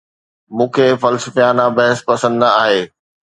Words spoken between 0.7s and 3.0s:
کي فلسفيانه بحث پسند نه آهي